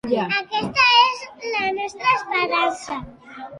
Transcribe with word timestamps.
Aquesta 0.37 0.85
és 1.01 1.21
la 1.51 1.69
nostra 1.77 2.17
esperança. 2.17 3.01